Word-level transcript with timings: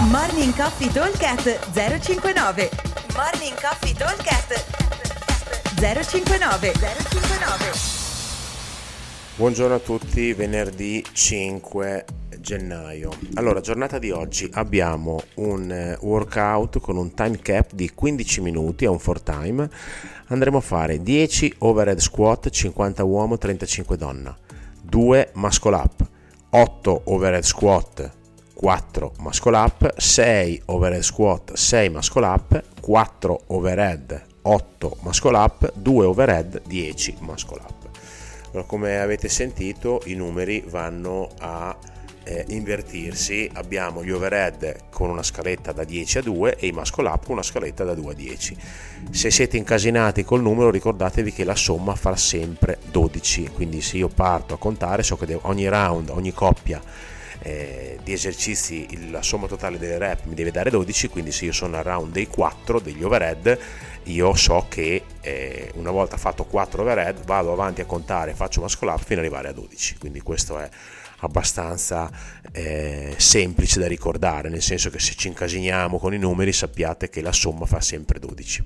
Morning 0.00 0.54
Coffee 0.54 0.92
Talkcast 0.92 1.72
059 1.72 2.70
Morning 3.16 3.54
Coffee 3.60 3.92
Talkcast 3.92 4.64
059 5.74 6.72
059 6.72 7.72
Buongiorno 9.34 9.74
a 9.74 9.78
tutti, 9.80 10.32
venerdì 10.34 11.04
5 11.10 12.04
gennaio. 12.38 13.10
Allora, 13.34 13.58
giornata 13.58 13.98
di 13.98 14.12
oggi 14.12 14.48
abbiamo 14.52 15.20
un 15.34 15.68
eh, 15.68 15.98
workout 16.00 16.78
con 16.78 16.96
un 16.96 17.12
time 17.12 17.40
cap 17.40 17.72
di 17.72 17.90
15 17.92 18.40
minuti, 18.40 18.84
a 18.84 18.92
un 18.92 19.00
for 19.00 19.20
time. 19.20 19.68
Andremo 20.26 20.58
a 20.58 20.60
fare 20.60 21.02
10 21.02 21.56
overhead 21.58 21.98
squat, 21.98 22.48
50 22.48 23.02
uomo, 23.02 23.36
35 23.36 23.96
donna, 23.96 24.36
2 24.80 25.30
muscle 25.34 25.74
up, 25.74 26.06
8 26.50 27.00
overhead 27.06 27.42
squat, 27.42 28.16
4 28.58 29.12
muscle 29.20 29.56
up, 29.56 29.94
6 29.96 30.62
overhead 30.66 31.02
squat, 31.02 31.52
6 31.54 31.90
muscle 31.90 32.24
up, 32.24 32.60
4 32.80 33.40
overhead, 33.46 34.20
8 34.42 34.96
muscle 35.02 35.36
up, 35.36 35.72
2 35.76 36.04
overhead, 36.04 36.62
10 36.66 37.18
muscle 37.20 37.60
up. 37.60 37.88
Allora, 38.50 38.66
come 38.66 38.98
avete 38.98 39.28
sentito 39.28 40.02
i 40.06 40.14
numeri 40.14 40.64
vanno 40.66 41.28
a 41.38 41.76
eh, 42.24 42.46
invertirsi, 42.48 43.48
abbiamo 43.54 44.02
gli 44.02 44.10
overhead 44.10 44.88
con 44.90 45.08
una 45.08 45.22
scaletta 45.22 45.70
da 45.70 45.84
10 45.84 46.18
a 46.18 46.22
2 46.22 46.56
e 46.56 46.66
i 46.66 46.72
muscle 46.72 47.08
up 47.08 47.26
con 47.26 47.34
una 47.34 47.44
scaletta 47.44 47.84
da 47.84 47.94
2 47.94 48.10
a 48.10 48.14
10. 48.14 48.56
Se 49.10 49.30
siete 49.30 49.56
incasinati 49.56 50.24
col 50.24 50.42
numero 50.42 50.70
ricordatevi 50.70 51.32
che 51.32 51.44
la 51.44 51.54
somma 51.54 51.94
fa 51.94 52.16
sempre 52.16 52.78
12, 52.90 53.50
quindi 53.54 53.80
se 53.82 53.98
io 53.98 54.08
parto 54.08 54.54
a 54.54 54.58
contare 54.58 55.04
so 55.04 55.16
che 55.16 55.38
ogni 55.42 55.68
round, 55.68 56.08
ogni 56.08 56.32
coppia 56.32 56.82
eh, 57.40 57.98
di 58.02 58.12
esercizi 58.12 59.10
la 59.10 59.22
somma 59.22 59.46
totale 59.46 59.78
delle 59.78 59.98
rep 59.98 60.24
mi 60.24 60.34
deve 60.34 60.50
dare 60.50 60.70
12 60.70 61.08
quindi 61.08 61.32
se 61.32 61.44
io 61.44 61.52
sono 61.52 61.76
al 61.76 61.84
round 61.84 62.12
dei 62.12 62.26
4 62.26 62.80
degli 62.80 63.02
overhead 63.02 63.58
io 64.04 64.34
so 64.34 64.66
che 64.68 65.02
eh, 65.20 65.70
una 65.74 65.90
volta 65.90 66.16
fatto 66.16 66.44
4 66.44 66.82
overhead 66.82 67.24
vado 67.24 67.52
avanti 67.52 67.80
a 67.80 67.84
contare 67.84 68.34
faccio 68.34 68.60
muscle 68.60 68.90
up 68.90 69.02
fino 69.02 69.20
ad 69.20 69.26
arrivare 69.26 69.48
a 69.48 69.52
12 69.52 69.98
quindi 69.98 70.20
questo 70.20 70.58
è 70.58 70.68
abbastanza 71.20 72.10
eh, 72.52 73.14
semplice 73.16 73.80
da 73.80 73.86
ricordare 73.86 74.48
nel 74.48 74.62
senso 74.62 74.90
che 74.90 74.98
se 74.98 75.14
ci 75.14 75.28
incasiniamo 75.28 75.98
con 75.98 76.14
i 76.14 76.18
numeri 76.18 76.52
sappiate 76.52 77.08
che 77.08 77.20
la 77.20 77.32
somma 77.32 77.66
fa 77.66 77.80
sempre 77.80 78.18
12 78.18 78.64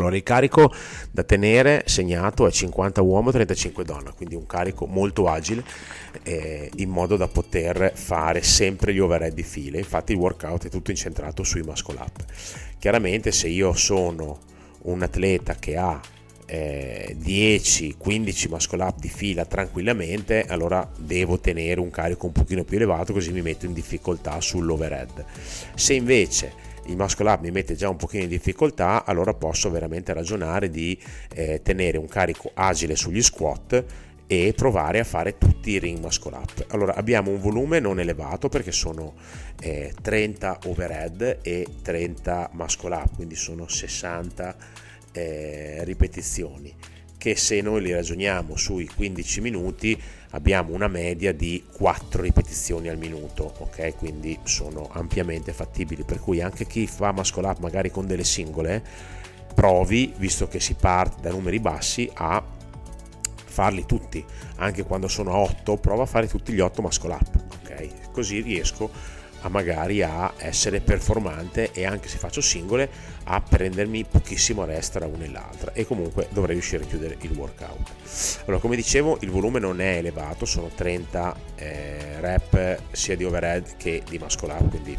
allora 0.00 0.16
il 0.16 0.22
carico 0.22 0.72
da 1.10 1.22
tenere 1.22 1.84
segnato 1.86 2.46
è 2.46 2.50
50 2.50 3.00
uomo 3.02 3.30
35 3.30 3.84
donna, 3.84 4.12
quindi 4.12 4.34
un 4.34 4.46
carico 4.46 4.86
molto 4.86 5.28
agile 5.28 5.64
eh, 6.22 6.70
in 6.76 6.90
modo 6.90 7.16
da 7.16 7.28
poter 7.28 7.92
fare 7.94 8.42
sempre 8.42 8.92
gli 8.92 8.98
overhead 8.98 9.34
di 9.34 9.42
fila. 9.42 9.78
Infatti 9.78 10.12
il 10.12 10.18
workout 10.18 10.66
è 10.66 10.70
tutto 10.70 10.90
incentrato 10.90 11.42
sui 11.44 11.62
muscle 11.62 11.98
up. 11.98 12.24
Chiaramente 12.78 13.32
se 13.32 13.48
io 13.48 13.72
sono 13.72 14.38
un 14.82 15.02
atleta 15.02 15.54
che 15.54 15.76
ha 15.76 16.00
eh, 16.46 17.16
10-15 17.18 18.48
muscle 18.48 18.82
up 18.82 18.98
di 18.98 19.08
fila 19.08 19.44
tranquillamente, 19.44 20.44
allora 20.46 20.88
devo 20.98 21.38
tenere 21.38 21.80
un 21.80 21.90
carico 21.90 22.26
un 22.26 22.32
pochino 22.32 22.64
più 22.64 22.76
elevato 22.76 23.12
così 23.12 23.32
mi 23.32 23.42
metto 23.42 23.66
in 23.66 23.72
difficoltà 23.72 24.40
sull'overhead. 24.40 25.24
Se 25.74 25.94
invece 25.94 26.52
il 26.86 26.96
muscle 26.96 27.30
up 27.30 27.40
mi 27.40 27.50
mette 27.50 27.74
già 27.74 27.88
un 27.88 27.96
pochino 27.96 28.24
in 28.24 28.28
difficoltà, 28.28 29.04
allora 29.04 29.32
posso 29.34 29.70
veramente 29.70 30.12
ragionare 30.12 30.68
di 30.68 30.98
eh, 31.34 31.60
tenere 31.62 31.98
un 31.98 32.06
carico 32.06 32.50
agile 32.54 32.96
sugli 32.96 33.22
squat 33.22 33.84
e 34.26 34.52
provare 34.56 35.00
a 35.00 35.04
fare 35.04 35.36
tutti 35.38 35.72
i 35.72 35.78
ring 35.78 35.98
muscle 35.98 36.36
up. 36.36 36.66
Allora 36.68 36.94
abbiamo 36.94 37.30
un 37.30 37.40
volume 37.40 37.78
non 37.78 38.00
elevato 38.00 38.48
perché 38.48 38.72
sono 38.72 39.14
eh, 39.60 39.92
30 40.00 40.60
overhead 40.66 41.38
e 41.42 41.66
30 41.82 42.50
muscle 42.52 42.94
up, 42.94 43.14
quindi 43.16 43.34
sono 43.34 43.68
60 43.68 44.56
eh, 45.14 45.84
ripetizioni 45.84 46.74
che 47.24 47.36
se 47.36 47.62
noi 47.62 47.80
li 47.80 47.90
ragioniamo 47.90 48.54
sui 48.54 48.86
15 48.86 49.40
minuti 49.40 49.98
abbiamo 50.32 50.74
una 50.74 50.88
media 50.88 51.32
di 51.32 51.64
4 51.72 52.20
ripetizioni 52.20 52.90
al 52.90 52.98
minuto, 52.98 53.50
ok? 53.60 53.96
Quindi 53.96 54.38
sono 54.42 54.90
ampiamente 54.92 55.54
fattibili, 55.54 56.04
per 56.04 56.20
cui 56.20 56.42
anche 56.42 56.66
chi 56.66 56.86
fa 56.86 57.12
muscle 57.12 57.46
up 57.46 57.60
magari 57.60 57.90
con 57.90 58.06
delle 58.06 58.24
singole 58.24 58.84
provi, 59.54 60.12
visto 60.18 60.48
che 60.48 60.60
si 60.60 60.74
parte 60.74 61.22
da 61.22 61.30
numeri 61.30 61.60
bassi, 61.60 62.10
a 62.12 62.44
farli 63.46 63.86
tutti, 63.86 64.22
anche 64.56 64.82
quando 64.82 65.08
sono 65.08 65.32
a 65.32 65.38
8, 65.38 65.78
prova 65.78 66.02
a 66.02 66.06
fare 66.06 66.26
tutti 66.26 66.52
gli 66.52 66.60
8 66.60 66.82
muscle 66.82 67.14
up, 67.14 67.44
ok? 67.62 68.10
Così 68.10 68.42
riesco 68.42 68.90
a 69.44 69.48
magari 69.48 70.02
a 70.02 70.32
essere 70.38 70.80
performante 70.80 71.70
e 71.72 71.84
anche 71.84 72.08
se 72.08 72.18
faccio 72.18 72.40
singole 72.40 72.88
a 73.24 73.40
prendermi 73.40 74.04
pochissimo 74.04 74.64
rest 74.64 74.92
tra 74.92 75.06
una 75.06 75.24
e 75.24 75.30
l'altra 75.30 75.72
e 75.72 75.86
comunque 75.86 76.28
dovrei 76.30 76.54
riuscire 76.54 76.84
a 76.84 76.86
chiudere 76.86 77.16
il 77.20 77.30
workout. 77.32 77.90
Allora 78.44 78.60
come 78.60 78.76
dicevo 78.76 79.18
il 79.20 79.30
volume 79.30 79.58
non 79.58 79.80
è 79.80 79.96
elevato 79.96 80.44
sono 80.44 80.68
30 80.74 81.36
eh, 81.56 82.20
rep 82.20 82.80
sia 82.92 83.16
di 83.16 83.24
overhead 83.24 83.76
che 83.76 84.02
di 84.08 84.18
muscle 84.18 84.52
up 84.52 84.68
quindi 84.68 84.98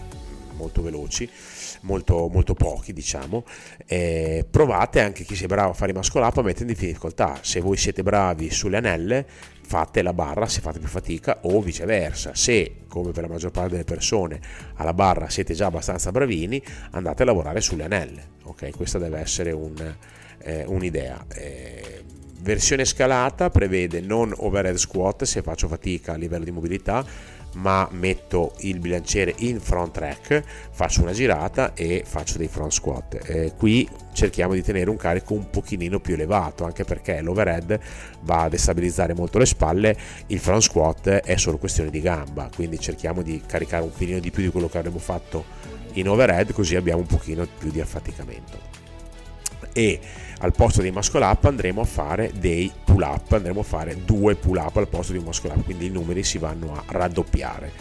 molto 0.56 0.82
veloci 0.82 1.30
molto, 1.82 2.28
molto 2.32 2.54
pochi 2.54 2.94
diciamo 2.94 3.46
eh, 3.86 4.46
provate 4.50 5.02
anche 5.02 5.24
chi 5.24 5.36
sia 5.36 5.48
bravo 5.48 5.72
a 5.72 5.74
fare 5.74 5.92
i 5.92 5.94
muscle 5.94 6.22
up 6.22 6.38
a 6.38 6.42
mettere 6.42 6.72
in 6.72 6.78
difficoltà. 6.78 7.38
Se 7.42 7.60
voi 7.60 7.78
siete 7.78 8.04
bravi 8.04 8.50
sulle 8.50 8.78
anelle 8.78 9.26
fate 9.68 10.02
la 10.02 10.14
barra 10.14 10.48
se 10.48 10.62
fate 10.62 10.80
più 10.80 10.88
fatica 10.88 11.40
o 11.44 11.62
viceversa. 11.62 12.36
Se 12.36 12.84
come 12.88 13.12
per 13.12 13.24
la 13.24 13.30
maggior 13.30 13.52
parte 13.52 13.72
delle 13.72 13.84
persone 13.84 14.40
alla 14.76 14.94
barra 14.94 15.30
siete 15.30 15.54
già 15.54 15.68
abbastanza 15.68 16.12
bravini 16.12 16.62
andate 16.92 17.24
a 17.24 17.26
lavorare 17.26 17.62
sulle 17.62 17.84
anelle 17.84 18.34
ok? 18.46 18.76
Questa 18.76 18.98
deve 18.98 19.20
essere 19.20 19.52
un, 19.52 19.96
eh, 20.40 20.64
un'idea. 20.66 21.26
Eh, 21.34 22.04
versione 22.40 22.86
scalata 22.86 23.50
prevede 23.50 24.02
non 24.02 24.34
overhead 24.36 24.76
squat 24.76 25.24
se 25.24 25.42
faccio 25.42 25.68
fatica 25.68 26.14
a 26.14 26.16
livello 26.16 26.44
di 26.44 26.52
mobilità 26.52 27.04
ma 27.56 27.88
metto 27.92 28.54
il 28.60 28.80
bilanciere 28.80 29.34
in 29.40 29.60
front 29.60 29.94
track, 29.94 30.44
faccio 30.72 31.02
una 31.02 31.12
girata 31.12 31.74
e 31.74 32.04
faccio 32.06 32.38
dei 32.38 32.48
front 32.48 32.72
squat. 32.72 33.20
Eh, 33.24 33.54
qui 33.56 33.88
cerchiamo 34.14 34.54
di 34.54 34.62
tenere 34.62 34.90
un 34.90 34.98
carico 34.98 35.34
un 35.34 35.50
pochino 35.50 36.00
più 36.00 36.14
elevato, 36.14 36.64
anche 36.64 36.84
perché 36.84 37.22
l'overhead 37.22 37.80
va 38.22 38.44
a 38.44 38.50
destabilizzare 38.50 39.14
molto 39.14 39.38
le 39.38 39.46
spalle, 39.46 39.98
il 40.28 40.40
front 40.40 40.62
squat 40.62 41.08
è 41.10 41.36
solo 41.38 41.58
questione 41.58 41.90
di 41.90 42.02
gamba, 42.02 42.50
quindi 42.54 42.80
cerchiamo 42.80 43.22
di 43.22 43.42
caricare 43.46 43.84
un 43.84 43.92
filino 43.92 44.20
di 44.20 44.32
più 44.32 44.44
di 44.44 44.50
quello 44.50 44.70
che 44.70 44.78
avremmo 44.78 45.00
fatto 45.00 45.46
in 45.94 46.10
overhead, 46.10 46.52
così 46.54 46.76
abbiamo 46.76 47.00
un 47.00 47.08
pochino 47.08 47.48
più 47.58 47.72
di 47.72 47.82
affaticamento. 47.82 48.85
E 49.74 50.00
al 50.40 50.52
posto 50.54 50.82
dei 50.82 50.92
muscle 50.92 51.24
up 51.24 51.46
andremo 51.46 51.82
a 51.82 51.86
fare 51.86 52.32
dei 52.38 52.72
pull 52.84 53.02
up, 53.02 53.32
andremo 53.32 53.62
a 53.62 53.64
fare 53.64 53.98
due 54.04 54.36
pull 54.36 54.58
up 54.58 54.78
al 54.78 54.88
posto 54.88 55.12
di 55.12 55.20
un 55.20 55.26
muscle 55.26 55.52
up, 55.52 55.64
quindi 55.64 55.88
i 55.88 55.90
numeri 55.90 56.24
si 56.24 56.38
vanno 56.38 56.74
a 56.74 56.84
raddoppiare. 56.88 57.72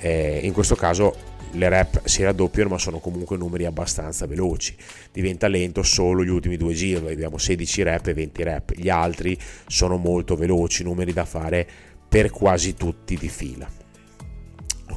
Eh, 0.00 0.40
in 0.42 0.52
questo 0.52 0.74
caso 0.74 1.30
le 1.52 1.68
rep 1.68 2.06
si 2.06 2.22
raddoppiano 2.22 2.70
ma 2.70 2.78
sono 2.78 2.98
comunque 2.98 3.36
numeri 3.36 3.64
abbastanza 3.64 4.26
veloci. 4.26 4.74
Diventa 5.12 5.48
lento 5.48 5.82
solo 5.82 6.24
gli 6.24 6.28
ultimi 6.28 6.56
due 6.56 6.74
giri 6.74 7.12
abbiamo 7.12 7.38
16 7.38 7.82
rep 7.82 8.06
e 8.06 8.14
20 8.14 8.42
rep. 8.42 8.72
Gli 8.74 8.88
altri 8.88 9.38
sono 9.66 9.96
molto 9.96 10.36
veloci 10.36 10.82
numeri 10.82 11.12
da 11.12 11.24
fare 11.24 11.66
per 12.08 12.30
quasi 12.30 12.74
tutti 12.74 13.16
di 13.16 13.28
fila 13.28 13.81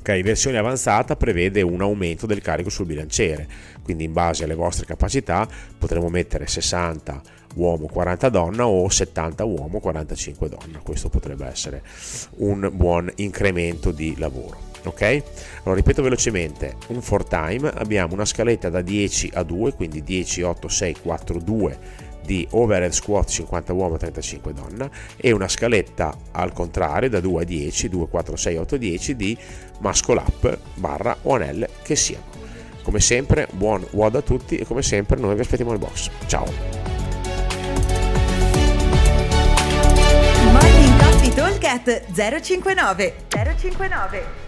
ok 0.05 0.21
versione 0.21 0.59
avanzata 0.59 1.15
prevede 1.15 1.63
un 1.63 1.81
aumento 1.81 2.27
del 2.27 2.39
carico 2.39 2.69
sul 2.69 2.85
bilanciere. 2.85 3.47
Quindi 3.81 4.03
in 4.03 4.13
base 4.13 4.43
alle 4.43 4.53
vostre 4.53 4.85
capacità 4.85 5.47
potremo 5.79 6.09
mettere 6.09 6.45
60 6.45 7.21
uomo 7.55 7.87
40 7.87 8.29
donna 8.29 8.67
o 8.67 8.87
70 8.87 9.43
uomo 9.45 9.79
45 9.79 10.47
donna. 10.47 10.79
Questo 10.83 11.09
potrebbe 11.09 11.47
essere 11.47 11.81
un 12.37 12.69
buon 12.71 13.11
incremento 13.15 13.89
di 13.89 14.13
lavoro 14.19 14.73
ok? 14.83 15.23
Allora 15.63 15.73
ripeto 15.73 16.03
velocemente 16.03 16.75
un 16.89 17.01
for 17.01 17.25
time 17.25 17.71
abbiamo 17.73 18.13
una 18.13 18.25
scaletta 18.25 18.69
da 18.69 18.81
10 18.81 19.31
a 19.33 19.41
2 19.41 19.73
quindi 19.73 20.03
10 20.03 20.43
8 20.43 20.67
6 20.67 20.95
4 21.01 21.39
2 21.39 21.79
di 22.25 22.47
overhead 22.51 22.91
squat 22.91 23.29
50 23.29 23.73
uomo 23.73 23.97
35 23.97 24.53
donna 24.53 24.89
e 25.15 25.31
una 25.31 25.47
scaletta 25.47 26.15
al 26.31 26.51
contrario 26.53 27.09
da 27.09 27.19
2 27.19 27.41
a 27.41 27.45
10 27.45 27.89
2 27.89 28.07
4 28.07 28.35
6 28.35 28.57
8 28.57 28.77
10 28.77 29.15
di 29.15 29.37
muscle 29.79 30.17
up 30.17 30.59
barra 30.75 31.15
o 31.23 31.35
anelle 31.35 31.69
che 31.83 31.95
siano 31.95 32.35
come 32.85 32.99
sempre, 32.99 33.47
buon 33.51 33.83
WOD 33.89 34.17
a 34.17 34.21
tutti 34.21 34.57
e 34.57 34.63
come 34.63 34.83
sempre 34.83 35.19
noi 35.19 35.33
vi 35.33 35.41
aspettiamo 35.41 35.71
nel 35.71 35.79
box. 35.79 36.11
Ciao! 36.27 36.45
Morning 40.51 40.99
Coffee 40.99 41.33
Talk 41.33 42.41
059 42.41 43.13
059 43.27 44.44